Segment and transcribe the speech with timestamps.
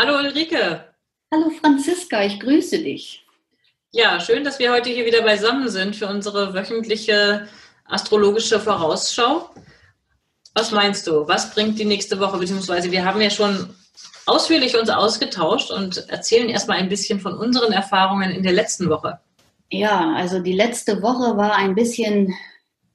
[0.00, 0.84] Hallo Ulrike.
[1.34, 3.26] Hallo Franziska, ich grüße dich.
[3.90, 7.48] Ja, schön, dass wir heute hier wieder beisammen sind für unsere wöchentliche
[7.84, 9.50] astrologische Vorausschau.
[10.54, 11.26] Was meinst du?
[11.26, 12.38] Was bringt die nächste Woche?
[12.38, 13.74] Beziehungsweise wir haben ja schon
[14.26, 19.18] ausführlich uns ausgetauscht und erzählen erstmal ein bisschen von unseren Erfahrungen in der letzten Woche.
[19.68, 22.32] Ja, also die letzte Woche war ein bisschen,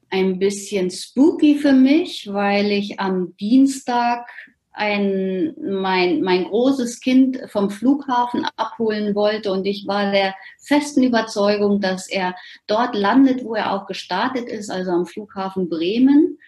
[0.08, 4.26] ein bisschen spooky für mich, weil ich am Dienstag
[4.74, 11.80] ein, mein, mein großes Kind vom Flughafen abholen wollte und ich war der festen Überzeugung,
[11.80, 12.34] dass er
[12.66, 16.38] dort landet, wo er auch gestartet ist, also am Flughafen Bremen.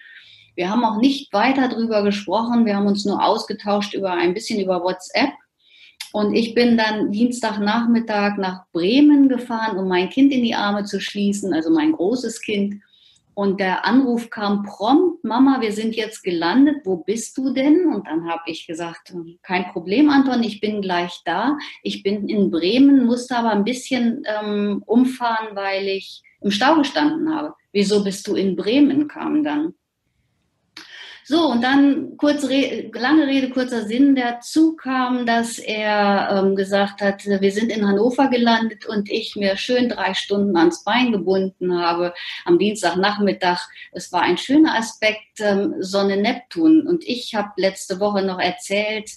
[0.56, 2.66] Wir haben auch nicht weiter darüber gesprochen.
[2.66, 5.30] Wir haben uns nur ausgetauscht über ein bisschen über WhatsApp.
[6.12, 10.98] Und ich bin dann Dienstagnachmittag nach Bremen gefahren, um mein Kind in die Arme zu
[10.98, 12.76] schließen, also mein großes Kind.
[13.36, 17.84] Und der Anruf kam prompt, Mama, wir sind jetzt gelandet, wo bist du denn?
[17.84, 21.58] Und dann habe ich gesagt, kein Problem, Anton, ich bin gleich da.
[21.82, 27.34] Ich bin in Bremen, musste aber ein bisschen ähm, umfahren, weil ich im Stau gestanden
[27.34, 27.52] habe.
[27.72, 29.06] Wieso bist du in Bremen?
[29.06, 29.74] kam dann.
[31.28, 37.26] So, und dann kurz, lange Rede, kurzer Sinn, dazu kam, dass er ähm, gesagt hat,
[37.26, 42.14] wir sind in Hannover gelandet und ich mir schön drei Stunden ans Bein gebunden habe
[42.44, 43.58] am Dienstagnachmittag.
[43.90, 46.86] Es war ein schöner Aspekt, ähm, Sonne Neptun.
[46.86, 49.10] Und ich habe letzte Woche noch erzählt,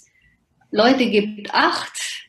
[0.72, 2.26] Leute, gebt acht,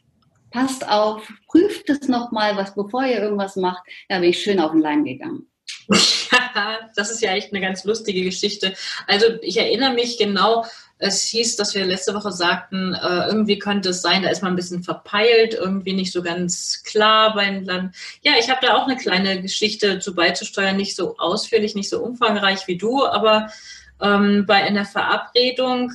[0.52, 3.82] passt auf, prüft es nochmal, was bevor ihr irgendwas macht.
[4.10, 5.51] Da bin ich schön auf den Leim gegangen.
[6.96, 8.74] das ist ja echt eine ganz lustige Geschichte.
[9.08, 10.66] Also ich erinnere mich genau,
[11.02, 14.54] es hieß, dass wir letzte Woche sagten, äh, irgendwie könnte es sein, da ist man
[14.54, 17.96] ein bisschen verpeilt, irgendwie nicht so ganz klar beim Land.
[18.22, 22.04] Ja, ich habe da auch eine kleine Geschichte zu beizusteuern, nicht so ausführlich, nicht so
[22.04, 23.52] umfangreich wie du, aber
[24.00, 25.92] ähm, bei einer Verabredung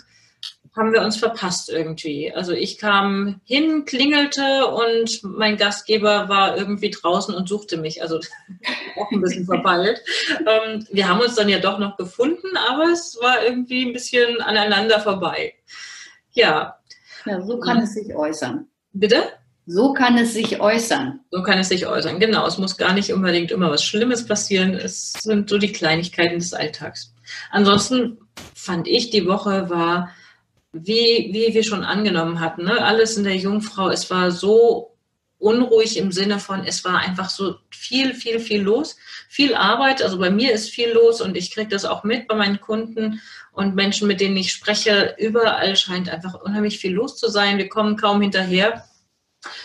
[0.76, 2.32] haben wir uns verpasst irgendwie.
[2.32, 8.02] Also ich kam hin, klingelte und mein Gastgeber war irgendwie draußen und suchte mich.
[8.02, 8.20] Also
[8.96, 10.02] auch ein bisschen verballt.
[10.40, 14.40] ähm, wir haben uns dann ja doch noch gefunden, aber es war irgendwie ein bisschen
[14.42, 15.54] aneinander vorbei.
[16.32, 16.78] Ja.
[17.24, 18.66] Ja, so kann es sich äußern.
[18.92, 19.22] Bitte?
[19.68, 21.20] So kann es sich äußern.
[21.30, 22.46] So kann es sich äußern, genau.
[22.46, 24.74] Es muss gar nicht unbedingt immer was Schlimmes passieren.
[24.74, 27.12] Es sind so die Kleinigkeiten des Alltags.
[27.50, 28.18] Ansonsten
[28.54, 30.10] fand ich, die Woche war
[30.84, 32.84] wie, wie wir schon angenommen hatten, ne?
[32.84, 34.96] alles in der Jungfrau, es war so
[35.38, 38.96] unruhig im Sinne von, es war einfach so viel, viel, viel los,
[39.28, 40.02] viel Arbeit.
[40.02, 43.20] Also bei mir ist viel los und ich kriege das auch mit bei meinen Kunden
[43.52, 45.14] und Menschen, mit denen ich spreche.
[45.18, 47.58] Überall scheint einfach unheimlich viel los zu sein.
[47.58, 48.84] Wir kommen kaum hinterher.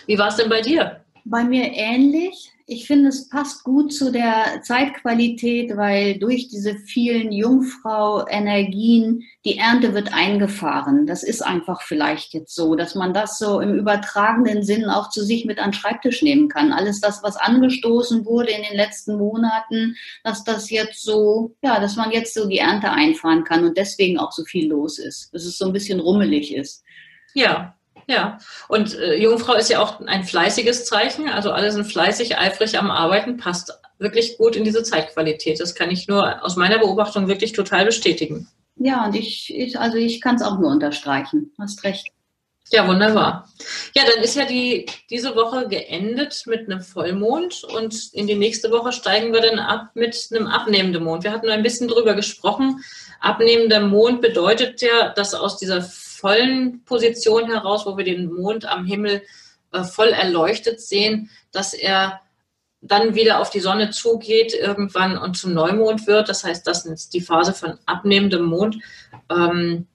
[0.06, 1.04] Wie war es denn bei dir?
[1.24, 7.32] Bei mir ähnlich ich finde, es passt gut zu der Zeitqualität, weil durch diese vielen
[7.32, 11.06] Jungfrau-Energien die Ernte wird eingefahren.
[11.06, 15.24] Das ist einfach vielleicht jetzt so, dass man das so im übertragenen Sinn auch zu
[15.24, 16.72] sich mit an den Schreibtisch nehmen kann.
[16.72, 21.96] Alles das, was angestoßen wurde in den letzten Monaten, dass das jetzt so, ja, dass
[21.96, 25.44] man jetzt so die Ernte einfahren kann und deswegen auch so viel los ist, dass
[25.44, 26.84] es so ein bisschen rummelig ist.
[27.34, 27.74] Ja,
[28.06, 31.28] ja, und äh, Jungfrau ist ja auch ein fleißiges Zeichen.
[31.28, 35.60] Also alle sind fleißig, eifrig am Arbeiten, passt wirklich gut in diese Zeitqualität.
[35.60, 38.48] Das kann ich nur aus meiner Beobachtung wirklich total bestätigen.
[38.76, 41.52] Ja, und ich, ich also ich kann es auch nur unterstreichen.
[41.58, 42.08] Hast recht.
[42.70, 43.48] Ja, wunderbar.
[43.94, 48.70] Ja, dann ist ja die, diese Woche geendet mit einem Vollmond und in die nächste
[48.70, 51.22] Woche steigen wir dann ab mit einem abnehmenden Mond.
[51.22, 52.82] Wir hatten ein bisschen drüber gesprochen.
[53.20, 55.82] Abnehmender Mond bedeutet ja, dass aus dieser
[56.22, 59.22] vollen Position heraus, wo wir den Mond am Himmel
[59.72, 62.20] äh, voll erleuchtet sehen, dass er
[62.80, 66.28] dann wieder auf die Sonne zugeht irgendwann und zum Neumond wird.
[66.28, 68.78] Das heißt, das ist die Phase von abnehmendem Mond.
[69.30, 69.86] Ähm,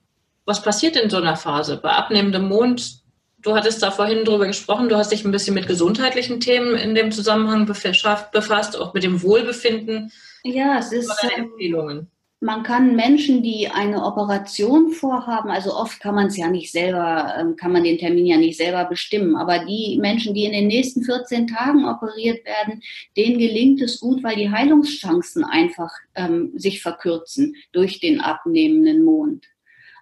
[0.45, 1.77] was passiert in so einer Phase?
[1.77, 2.99] Bei abnehmendem Mond,
[3.41, 6.93] du hattest da vorhin drüber gesprochen, du hast dich ein bisschen mit gesundheitlichen Themen in
[6.93, 10.11] dem Zusammenhang befasst, auch mit dem Wohlbefinden.
[10.43, 11.09] Ja, es ist.
[11.35, 12.09] Empfehlungen.
[12.39, 17.33] Man kann Menschen, die eine Operation vorhaben, also oft kann man es ja nicht selber,
[17.37, 20.67] ähm, kann man den Termin ja nicht selber bestimmen, aber die Menschen, die in den
[20.67, 22.81] nächsten 14 Tagen operiert werden,
[23.15, 29.45] denen gelingt es gut, weil die Heilungschancen einfach ähm, sich verkürzen durch den abnehmenden Mond.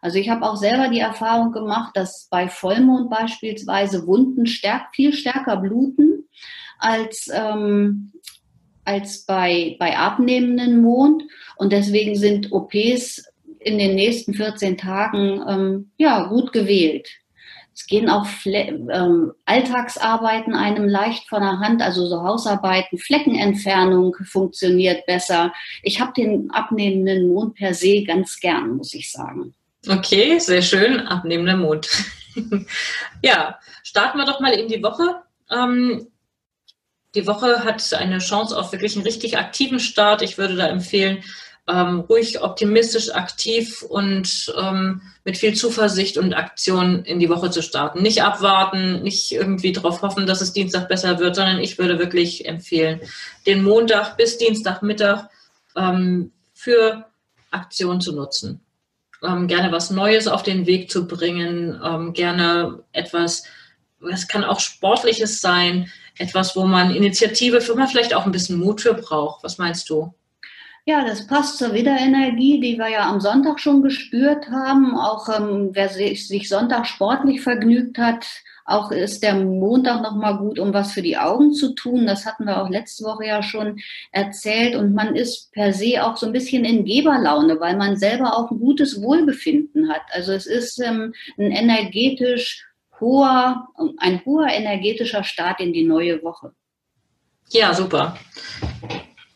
[0.01, 5.13] Also ich habe auch selber die Erfahrung gemacht, dass bei Vollmond beispielsweise Wunden stärk, viel
[5.13, 6.27] stärker bluten
[6.77, 8.11] als ähm,
[8.85, 11.23] als bei, bei abnehmenden Mond.
[11.57, 13.23] Und deswegen sind OPs
[13.59, 17.09] in den nächsten 14 Tagen ähm, ja, gut gewählt.
[17.73, 24.15] Es gehen auch Fle ähm, Alltagsarbeiten einem leicht von der Hand, also so Hausarbeiten, Fleckenentfernung
[24.23, 25.51] funktioniert besser.
[25.83, 29.53] Ich habe den abnehmenden Mond per se ganz gern, muss ich sagen.
[29.89, 31.89] Okay, sehr schön, abnehmender Mond.
[33.21, 35.23] ja, starten wir doch mal in die Woche.
[35.51, 36.07] Ähm,
[37.15, 40.21] die Woche hat eine Chance auf wirklich einen richtig aktiven Start.
[40.21, 41.23] Ich würde da empfehlen,
[41.67, 47.63] ähm, ruhig optimistisch, aktiv und ähm, mit viel Zuversicht und Aktion in die Woche zu
[47.63, 48.03] starten.
[48.03, 52.45] Nicht abwarten, nicht irgendwie darauf hoffen, dass es Dienstag besser wird, sondern ich würde wirklich
[52.45, 52.99] empfehlen,
[53.47, 55.29] den Montag bis Dienstagmittag
[55.75, 57.05] ähm, für
[57.49, 58.61] Aktion zu nutzen.
[59.23, 63.43] Ähm, gerne was Neues auf den Weg zu bringen, ähm, gerne etwas,
[64.11, 68.59] es kann auch Sportliches sein, etwas, wo man Initiative, wo man vielleicht auch ein bisschen
[68.59, 69.43] Mut für braucht.
[69.43, 70.13] Was meinst du?
[70.87, 74.95] Ja, das passt zur Wiederenergie, die wir ja am Sonntag schon gespürt haben.
[74.95, 78.23] Auch ähm, wer sich, sich Sonntag sportlich vergnügt hat,
[78.65, 82.05] auch ist der Montag nochmal gut, um was für die Augen zu tun.
[82.05, 83.79] Das hatten wir auch letzte Woche ja schon
[84.11, 84.75] erzählt.
[84.75, 88.51] Und man ist per se auch so ein bisschen in Geberlaune, weil man selber auch
[88.51, 90.03] ein gutes Wohlbefinden hat.
[90.11, 92.63] Also es ist ähm, ein energetisch
[92.99, 96.53] hoher, ein hoher energetischer Start in die neue Woche.
[97.49, 98.17] Ja, super.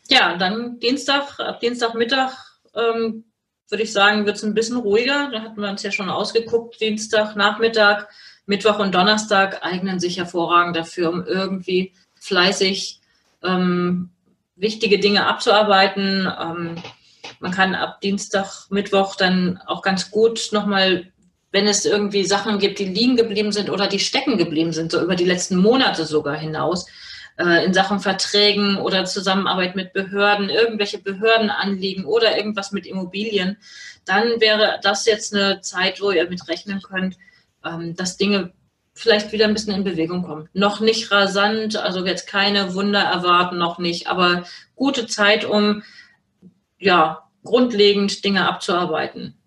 [0.08, 2.32] Ja, dann Dienstag, ab Dienstagmittag
[2.74, 3.24] ähm,
[3.68, 5.30] würde ich sagen, wird es ein bisschen ruhiger.
[5.30, 6.80] Da hatten wir uns ja schon ausgeguckt.
[6.80, 8.08] Dienstag, Nachmittag,
[8.46, 13.00] Mittwoch und Donnerstag eignen sich hervorragend dafür, um irgendwie fleißig
[13.44, 14.10] ähm,
[14.56, 16.28] wichtige Dinge abzuarbeiten.
[16.40, 16.82] Ähm,
[17.38, 21.12] man kann ab Dienstag, Mittwoch dann auch ganz gut nochmal
[21.52, 25.02] wenn es irgendwie Sachen gibt, die liegen geblieben sind oder die stecken geblieben sind, so
[25.02, 26.86] über die letzten Monate sogar hinaus,
[27.38, 33.56] äh, in Sachen Verträgen oder Zusammenarbeit mit Behörden, irgendwelche Behördenanliegen oder irgendwas mit Immobilien,
[34.04, 37.16] dann wäre das jetzt eine Zeit, wo ihr mit rechnen könnt,
[37.64, 38.52] ähm, dass Dinge
[38.94, 40.48] vielleicht wieder ein bisschen in Bewegung kommen.
[40.52, 44.44] Noch nicht rasant, also jetzt keine Wunder erwarten, noch nicht, aber
[44.76, 45.82] gute Zeit, um
[46.78, 49.39] ja grundlegend Dinge abzuarbeiten.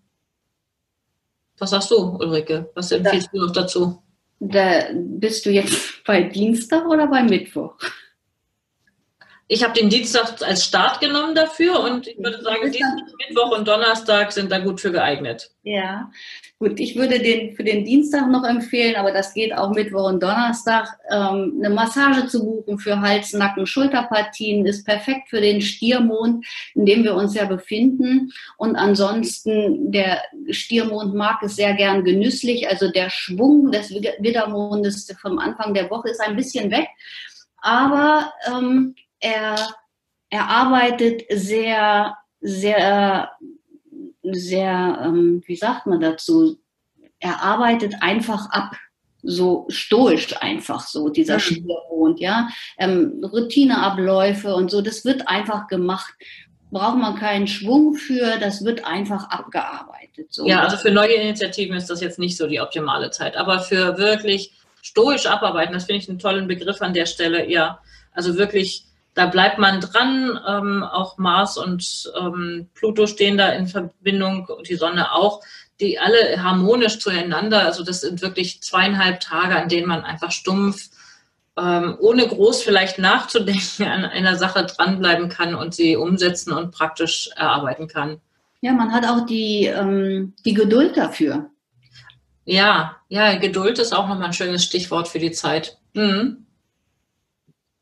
[1.58, 2.70] Was sagst du, Ulrike?
[2.74, 4.02] Was empfiehlst da, du noch dazu?
[4.40, 7.76] Da bist du jetzt bei Dienstag oder bei Mittwoch?
[9.46, 13.68] Ich habe den Dienstag als Start genommen dafür und ich würde sagen, Dienstag, Mittwoch und
[13.68, 15.50] Donnerstag sind da gut für geeignet.
[15.64, 16.10] Ja,
[16.58, 16.80] gut.
[16.80, 20.98] Ich würde den für den Dienstag noch empfehlen, aber das geht auch Mittwoch und Donnerstag.
[21.10, 26.86] Ähm, eine Massage zu buchen für Hals, Nacken, Schulterpartien ist perfekt für den Stiermond, in
[26.86, 28.32] dem wir uns ja befinden.
[28.56, 32.66] Und ansonsten, der Stiermond mag es sehr gern genüsslich.
[32.68, 36.88] Also der Schwung des Widdermondes vom Anfang der Woche ist ein bisschen weg.
[37.58, 39.56] Aber ähm, er,
[40.28, 43.30] er arbeitet sehr, sehr,
[44.22, 46.58] sehr, ähm, wie sagt man dazu?
[47.18, 48.76] Er arbeitet einfach ab
[49.22, 51.40] so stoisch einfach so, dieser mhm.
[51.40, 52.48] Schwiermond, ja.
[52.76, 56.12] Ähm, Routineabläufe und so, das wird einfach gemacht.
[56.70, 60.26] Braucht man keinen Schwung für, das wird einfach abgearbeitet.
[60.34, 60.46] So.
[60.46, 63.96] Ja, also für neue Initiativen ist das jetzt nicht so die optimale Zeit, aber für
[63.96, 64.52] wirklich
[64.82, 67.78] stoisch abarbeiten, das finde ich einen tollen Begriff an der Stelle, ja.
[68.12, 70.38] Also wirklich da bleibt man dran.
[70.46, 75.40] Ähm, auch Mars und ähm, Pluto stehen da in Verbindung, die Sonne auch,
[75.80, 77.64] die alle harmonisch zueinander.
[77.64, 80.90] Also das sind wirklich zweieinhalb Tage, an denen man einfach stumpf,
[81.56, 87.30] ähm, ohne groß vielleicht nachzudenken, an einer Sache dranbleiben kann und sie umsetzen und praktisch
[87.36, 88.20] erarbeiten kann.
[88.60, 91.50] Ja, man hat auch die, ähm, die Geduld dafür.
[92.44, 95.78] Ja, ja, Geduld ist auch nochmal ein schönes Stichwort für die Zeit.
[95.94, 96.43] Mhm.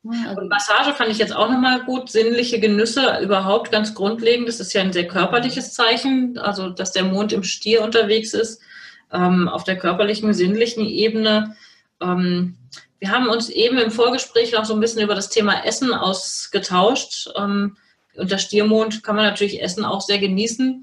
[0.05, 2.11] Also und Massage fand ich jetzt auch nochmal gut.
[2.11, 4.49] Sinnliche Genüsse überhaupt ganz grundlegend.
[4.49, 8.61] Das ist ja ein sehr körperliches Zeichen, also dass der Mond im Stier unterwegs ist,
[9.13, 11.57] ähm, auf der körperlichen, sinnlichen Ebene.
[12.01, 12.57] Ähm,
[12.99, 17.31] wir haben uns eben im Vorgespräch noch so ein bisschen über das Thema Essen ausgetauscht.
[17.37, 17.77] Ähm,
[18.15, 20.83] unter Stiermond kann man natürlich Essen auch sehr genießen.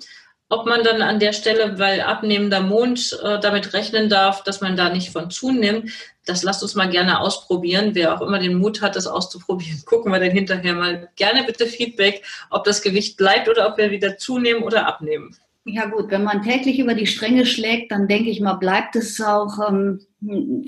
[0.49, 4.75] Ob man dann an der Stelle, weil abnehmender Mond äh, damit rechnen darf, dass man
[4.75, 5.91] da nicht von zunimmt,
[6.25, 7.91] das lasst uns mal gerne ausprobieren.
[7.93, 11.67] Wer auch immer den Mut hat, das auszuprobieren, gucken wir dann hinterher mal gerne bitte
[11.67, 15.35] Feedback, ob das Gewicht bleibt oder ob wir wieder zunehmen oder abnehmen.
[15.65, 19.21] Ja gut, wenn man täglich über die Stränge schlägt, dann denke ich mal, bleibt es
[19.21, 19.99] auch, ähm,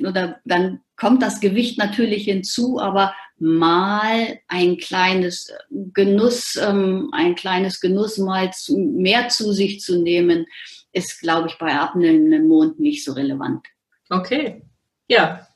[0.05, 7.81] oder dann kommt das Gewicht natürlich hinzu, aber mal ein kleines Genuss, ähm, ein kleines
[7.81, 10.45] Genuss mal zu, mehr zu sich zu nehmen,
[10.93, 13.65] ist, glaube ich, bei abnehmendem Mond nicht so relevant.
[14.09, 14.61] Okay,
[15.07, 15.47] ja.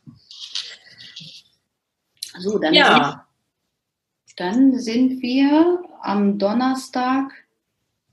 [2.40, 3.26] So, dann, ja.
[4.26, 7.32] sind, dann sind wir am Donnerstag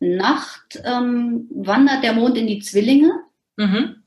[0.01, 3.23] Nacht ähm, wandert der Mond in die Zwillinge.
[3.57, 4.03] Mhm.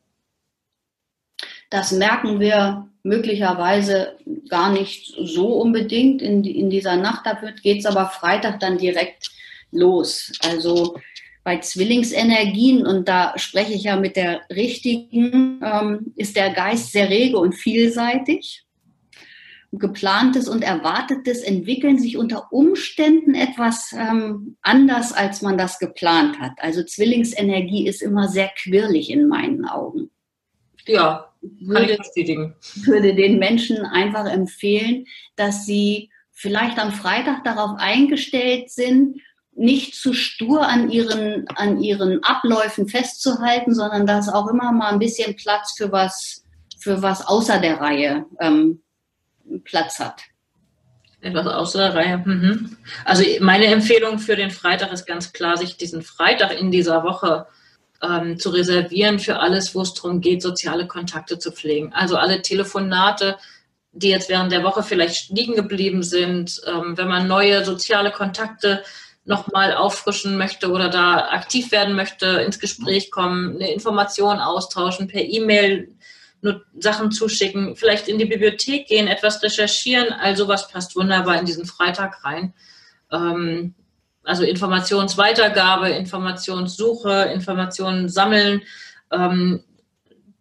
[1.70, 4.18] Das merken wir möglicherweise
[4.50, 7.26] gar nicht so unbedingt in, in dieser Nacht.
[7.26, 9.30] Dafür geht es aber Freitag dann direkt
[9.72, 10.32] los.
[10.44, 10.98] Also
[11.44, 17.10] bei Zwillingsenergien, und da spreche ich ja mit der richtigen, ähm, ist der Geist sehr
[17.10, 18.64] rege und vielseitig.
[19.72, 26.54] Geplantes und Erwartetes entwickeln sich unter Umständen etwas ähm, anders, als man das geplant hat.
[26.58, 30.05] Also Zwillingsenergie ist immer sehr quirlig in meinen Augen.
[30.88, 31.98] Ja, würde,
[32.86, 39.22] würde den Menschen einfach empfehlen, dass sie vielleicht am Freitag darauf eingestellt sind,
[39.56, 45.00] nicht zu stur an ihren, an ihren Abläufen festzuhalten, sondern dass auch immer mal ein
[45.00, 46.44] bisschen Platz für was,
[46.78, 48.82] für was außer der Reihe ähm,
[49.64, 50.22] Platz hat.
[51.22, 52.18] Etwas außer der Reihe.
[52.18, 52.78] Mhm.
[53.06, 57.48] Also meine Empfehlung für den Freitag ist ganz klar, sich diesen Freitag in dieser Woche
[58.08, 61.94] ähm, zu reservieren für alles, wo es darum geht, soziale Kontakte zu pflegen.
[61.94, 63.38] Also alle Telefonate,
[63.92, 68.84] die jetzt während der Woche vielleicht liegen geblieben sind, ähm, wenn man neue soziale Kontakte
[69.24, 75.24] nochmal auffrischen möchte oder da aktiv werden möchte, ins Gespräch kommen, eine Information austauschen, per
[75.24, 75.96] E-Mail
[76.78, 80.14] Sachen zuschicken, vielleicht in die Bibliothek gehen, etwas recherchieren.
[80.14, 82.54] Also was passt wunderbar in diesen Freitag rein.
[83.12, 83.74] Ähm,
[84.26, 88.62] also Informationsweitergabe, Informationssuche, Informationen sammeln,
[89.12, 89.64] ähm,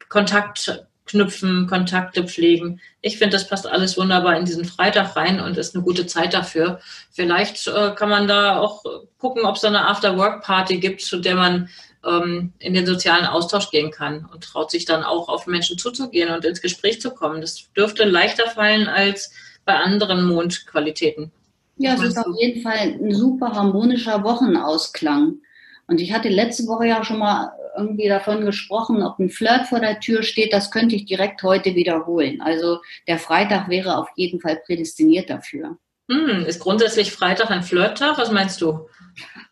[0.09, 2.81] Kontakt knüpfen, Kontakte pflegen.
[3.03, 6.33] Ich finde, das passt alles wunderbar in diesen Freitag rein und ist eine gute Zeit
[6.33, 6.81] dafür.
[7.11, 8.85] Vielleicht äh, kann man da auch
[9.19, 11.69] gucken, ob es eine After-Work-Party gibt, zu der man
[12.05, 16.31] ähm, in den sozialen Austausch gehen kann und traut sich dann auch auf Menschen zuzugehen
[16.31, 17.41] und ins Gespräch zu kommen.
[17.41, 19.31] Das dürfte leichter fallen als
[19.65, 21.33] bei anderen Mondqualitäten.
[21.77, 25.39] Ja, es ist auf jeden Fall ein super harmonischer Wochenausklang.
[25.87, 29.81] Und ich hatte letzte Woche ja schon mal irgendwie davon gesprochen, ob ein Flirt vor
[29.81, 32.41] der Tür steht, das könnte ich direkt heute wiederholen.
[32.41, 32.79] Also
[33.09, 35.77] der Freitag wäre auf jeden Fall prädestiniert dafür.
[36.11, 38.19] Hm, ist grundsätzlich Freitag ein Flirttag?
[38.19, 38.87] Was meinst du?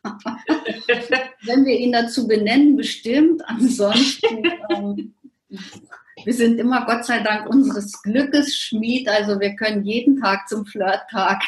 [1.43, 3.43] Wenn wir ihn dazu benennen, bestimmt.
[3.49, 5.15] Ansonsten, ähm,
[6.25, 9.09] wir sind immer Gott sei Dank unseres Glückes Schmied.
[9.09, 11.43] Also wir können jeden Tag zum Flirttag.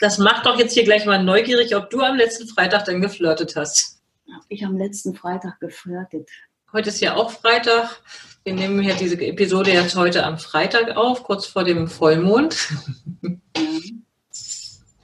[0.00, 3.56] Das macht doch jetzt hier gleich mal neugierig, ob du am letzten Freitag dann geflirtet
[3.56, 4.00] hast.
[4.32, 6.28] Habe ich am letzten Freitag geflirtet?
[6.72, 8.00] Heute ist ja auch Freitag.
[8.44, 12.68] Wir nehmen ja diese Episode jetzt heute am Freitag auf, kurz vor dem Vollmond.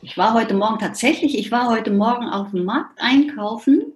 [0.03, 3.95] Ich war heute Morgen tatsächlich, ich war heute Morgen auf dem Markt einkaufen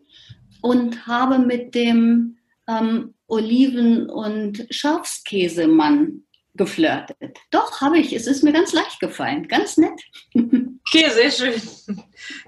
[0.63, 6.23] und habe mit dem ähm, Oliven- und Schafskäsemann
[6.55, 7.39] geflirtet.
[7.51, 8.13] Doch, habe ich.
[8.13, 9.49] Es ist mir ganz leicht gefallen.
[9.49, 10.01] Ganz nett.
[10.89, 11.61] Okay, sehr schön.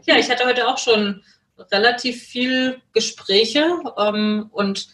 [0.06, 1.25] Ja, ich hatte heute auch schon
[1.73, 4.88] relativ viel Gespräche ähm, und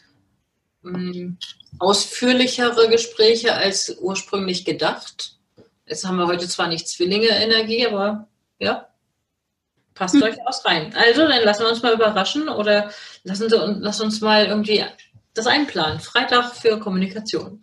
[0.82, 1.36] ähm,
[1.78, 5.36] ausführlichere Gespräche als ursprünglich gedacht.
[5.86, 8.88] Jetzt haben wir heute zwar nicht Zwillinge-Energie, aber ja,
[9.94, 10.22] passt hm.
[10.22, 10.94] durchaus rein.
[10.96, 12.90] Also, dann lassen wir uns mal überraschen oder
[13.24, 14.84] lassen Sie lass uns mal irgendwie
[15.34, 16.00] das einplanen.
[16.00, 17.60] Freitag für Kommunikation.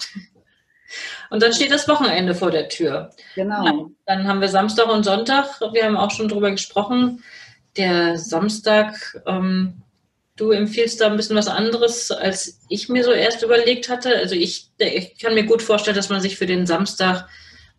[1.30, 3.12] Und dann steht das Wochenende vor der Tür.
[3.36, 3.92] Genau.
[4.06, 5.62] Dann haben wir Samstag und Sonntag.
[5.72, 7.24] Wir haben auch schon drüber gesprochen.
[7.78, 9.82] Der Samstag ähm,
[10.42, 14.16] du empfiehlst da ein bisschen was anderes, als ich mir so erst überlegt hatte.
[14.18, 17.28] Also ich, ich kann mir gut vorstellen, dass man sich für den Samstag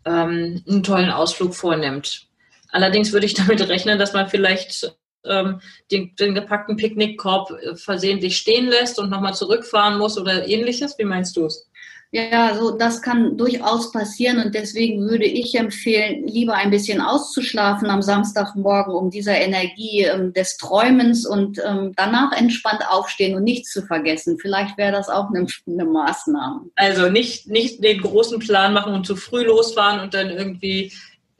[0.04, 2.28] ähm, einen tollen Ausflug vornimmt.
[2.70, 5.60] Allerdings würde ich damit rechnen, dass man vielleicht ähm,
[5.90, 10.98] den, den gepackten Picknickkorb äh, versehentlich stehen lässt und nochmal zurückfahren muss oder ähnliches.
[10.98, 11.68] Wie meinst du es?
[12.14, 17.88] Ja, so das kann durchaus passieren und deswegen würde ich empfehlen, lieber ein bisschen auszuschlafen
[17.88, 23.72] am Samstagmorgen, um dieser Energie ähm, des Träumens und ähm, danach entspannt aufstehen und nichts
[23.72, 24.36] zu vergessen.
[24.38, 26.66] Vielleicht wäre das auch eine, eine, Maßnahme.
[26.74, 30.92] Also nicht, nicht den großen Plan machen und zu früh losfahren und dann irgendwie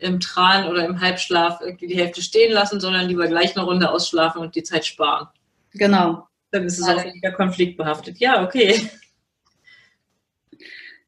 [0.02, 3.90] im Tran oder im Halbschlaf irgendwie die Hälfte stehen lassen, sondern lieber gleich eine Runde
[3.90, 5.28] ausschlafen und die Zeit sparen.
[5.72, 6.28] Genau.
[6.50, 8.18] Dann ist es auch weniger konfliktbehaftet.
[8.18, 8.90] Ja, okay.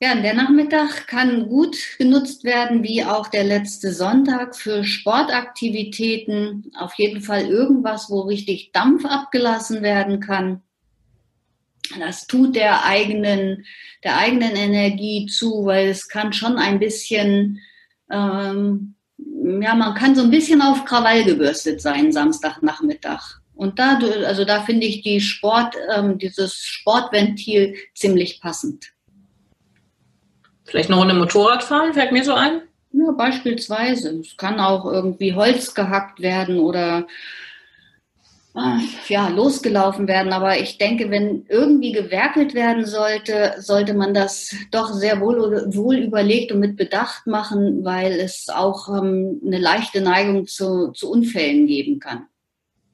[0.01, 6.73] Ja, der Nachmittag kann gut genutzt werden, wie auch der letzte Sonntag für Sportaktivitäten.
[6.77, 10.63] Auf jeden Fall irgendwas, wo richtig Dampf abgelassen werden kann.
[11.99, 13.65] Das tut der eigenen,
[14.03, 17.61] der eigenen Energie zu, weil es kann schon ein bisschen,
[18.11, 23.41] ähm, ja, man kann so ein bisschen auf Krawall gebürstet sein Samstagnachmittag.
[23.55, 28.93] Und da, also da finde ich die Sport, ähm, dieses Sportventil ziemlich passend.
[30.65, 32.63] Vielleicht eine Runde Motorrad fahren, fällt mir so ein?
[32.93, 34.19] Ja, beispielsweise.
[34.21, 37.07] Es kann auch irgendwie Holz gehackt werden oder
[39.09, 40.33] ja, losgelaufen werden.
[40.33, 45.97] Aber ich denke, wenn irgendwie gewerkelt werden sollte, sollte man das doch sehr wohl, wohl
[45.97, 51.67] überlegt und mit Bedacht machen, weil es auch ähm, eine leichte Neigung zu, zu Unfällen
[51.67, 52.27] geben kann.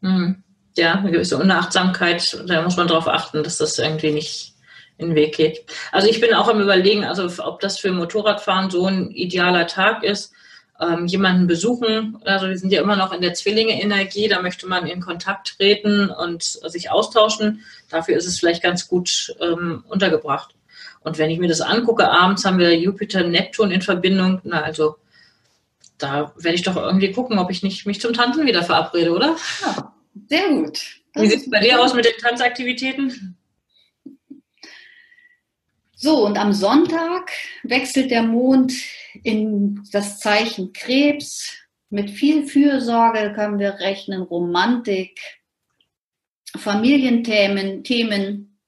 [0.00, 0.43] Mhm.
[0.76, 4.55] Ja, eine gewisse Unachtsamkeit, da muss man darauf achten, dass das irgendwie nicht
[4.97, 5.64] in den Weg geht.
[5.93, 10.05] Also ich bin auch am überlegen, also ob das für Motorradfahren so ein idealer Tag
[10.05, 10.33] ist.
[10.80, 14.87] Ähm, jemanden besuchen, also wir sind ja immer noch in der Zwillinge-Energie, da möchte man
[14.87, 17.62] in Kontakt treten und sich austauschen.
[17.90, 20.54] Dafür ist es vielleicht ganz gut ähm, untergebracht.
[21.02, 24.40] Und wenn ich mir das angucke, abends haben wir Jupiter, Neptun in Verbindung.
[24.44, 24.96] Na, also
[25.99, 29.37] da werde ich doch irgendwie gucken, ob ich nicht mich zum Tanzen wieder verabrede, oder?
[29.62, 29.92] Ja,
[30.28, 30.80] sehr gut.
[31.12, 33.37] Das Wie sieht es bei dir aus mit den Tanzaktivitäten?
[36.02, 37.30] So, und am Sonntag
[37.62, 38.73] wechselt der Mond
[39.23, 41.54] in das Zeichen Krebs.
[41.90, 45.21] Mit viel Fürsorge können wir rechnen, Romantik,
[46.57, 48.59] Familienthemen, Themen.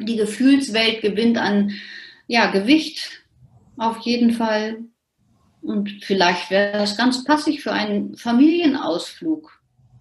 [0.00, 1.70] Die Gefühlswelt gewinnt an
[2.26, 3.22] ja, Gewicht
[3.76, 4.78] auf jeden Fall.
[5.62, 9.52] Und vielleicht wäre das ganz passig für einen Familienausflug.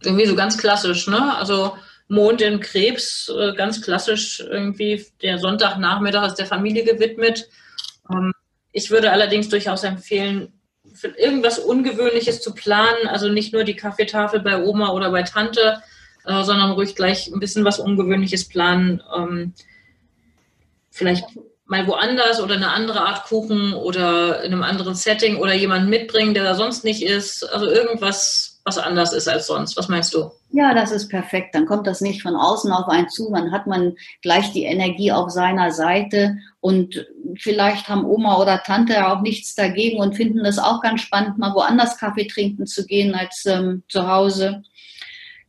[0.04, 1.36] Irgendwie so ganz klassisch, ne?
[1.36, 7.50] Also Mond in Krebs, äh, ganz klassisch irgendwie der Sonntagnachmittag ist der Familie gewidmet.
[8.12, 8.32] Ähm,
[8.72, 10.54] ich würde allerdings durchaus empfehlen,
[11.18, 15.82] irgendwas Ungewöhnliches zu planen, also nicht nur die Kaffeetafel bei Oma oder bei Tante,
[16.26, 19.02] äh, sondern ruhig gleich ein bisschen was Ungewöhnliches planen.
[19.16, 19.54] Ähm,
[20.92, 21.26] vielleicht
[21.66, 26.34] mal woanders oder eine andere Art Kuchen oder in einem anderen Setting oder jemanden mitbringen,
[26.34, 27.44] der da sonst nicht ist.
[27.44, 29.78] Also irgendwas was anders ist als sonst.
[29.78, 30.32] Was meinst du?
[30.50, 31.54] Ja, das ist perfekt.
[31.54, 33.32] Dann kommt das nicht von außen auf einen zu.
[33.32, 37.06] Dann hat man gleich die Energie auf seiner Seite und
[37.38, 41.54] vielleicht haben Oma oder Tante auch nichts dagegen und finden das auch ganz spannend, mal
[41.54, 44.64] woanders Kaffee trinken zu gehen als ähm, zu Hause.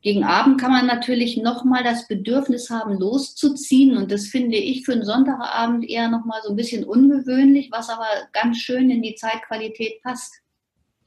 [0.03, 3.97] Gegen Abend kann man natürlich nochmal das Bedürfnis haben, loszuziehen.
[3.97, 8.07] Und das finde ich für einen Sonntagabend eher nochmal so ein bisschen ungewöhnlich, was aber
[8.35, 10.35] ganz schön in die Zeitqualität passt.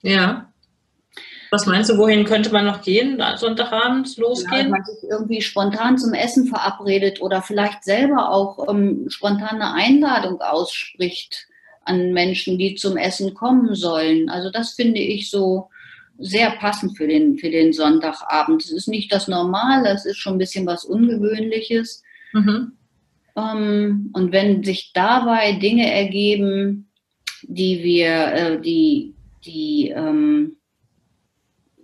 [0.01, 0.51] Ja,
[1.51, 4.65] was meinst du, wohin könnte man noch gehen, Sonntagabends losgehen?
[4.65, 9.73] Ja, man sich irgendwie spontan zum Essen verabredet oder vielleicht selber auch ähm, spontan eine
[9.73, 11.47] Einladung ausspricht
[11.85, 14.29] an Menschen, die zum Essen kommen sollen.
[14.29, 15.69] Also das finde ich so
[16.19, 18.63] sehr passend für den, für den Sonntagabend.
[18.63, 22.03] Es ist nicht das Normale, es ist schon ein bisschen was Ungewöhnliches.
[22.33, 22.73] Mhm.
[23.35, 26.89] Ähm, und wenn sich dabei Dinge ergeben,
[27.43, 30.57] die wir, äh, die, die, ähm,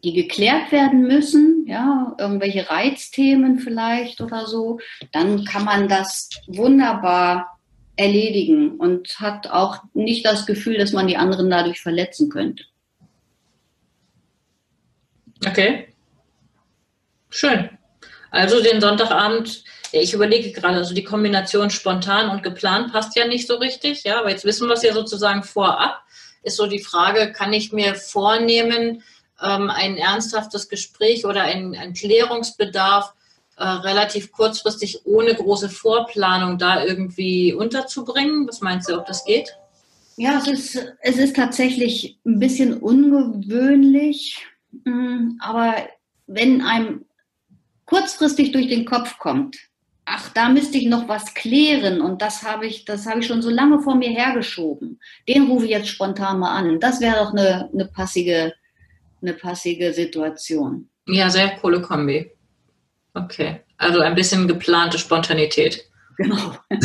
[0.05, 4.79] die geklärt werden müssen, ja, irgendwelche Reizthemen vielleicht oder so,
[5.11, 7.59] dann kann man das wunderbar
[7.95, 12.65] erledigen und hat auch nicht das Gefühl, dass man die anderen dadurch verletzen könnte.
[15.43, 15.87] Okay.
[17.31, 17.69] Schön.
[18.29, 23.47] Also den Sonntagabend, ich überlege gerade, also die Kombination spontan und geplant passt ja nicht
[23.47, 26.03] so richtig, ja, aber jetzt wissen wir es ja sozusagen vorab.
[26.43, 29.01] Ist so die Frage, kann ich mir vornehmen,
[29.41, 33.13] ähm, ein ernsthaftes Gespräch oder ein, ein Klärungsbedarf
[33.57, 38.47] äh, relativ kurzfristig ohne große Vorplanung da irgendwie unterzubringen?
[38.47, 39.55] Was meinst du, ob das geht?
[40.17, 44.45] Ja, es ist, es ist tatsächlich ein bisschen ungewöhnlich,
[44.85, 45.75] mm, aber
[46.27, 47.05] wenn einem
[47.85, 49.57] kurzfristig durch den Kopf kommt,
[50.05, 53.41] ach, da müsste ich noch was klären und das habe ich, das habe ich schon
[53.41, 54.99] so lange vor mir hergeschoben.
[55.27, 56.79] Den rufe ich jetzt spontan mal an.
[56.79, 58.53] Das wäre doch eine, eine passige
[59.27, 60.89] eine passige Situation.
[61.07, 62.31] Ja, sehr coole Kombi.
[63.13, 65.85] Okay, also ein bisschen geplante Spontanität.
[66.17, 66.55] Genau.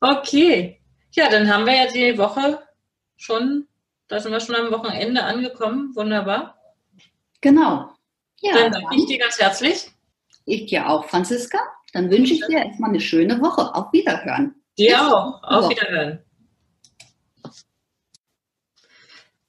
[0.00, 0.80] okay,
[1.12, 2.60] ja, dann haben wir ja die Woche
[3.16, 3.66] schon,
[4.08, 5.94] da sind wir schon am Wochenende angekommen.
[5.94, 6.56] Wunderbar.
[7.40, 7.90] Genau.
[8.40, 9.90] Ja, dann danke ich dir ganz herzlich.
[10.44, 11.58] Ich dir auch, Franziska.
[11.92, 13.74] Dann wünsche ich dir erstmal eine schöne Woche.
[13.74, 14.54] Auf Wiederhören.
[14.78, 15.42] Dir auch.
[15.42, 16.20] Auf Wiederhören.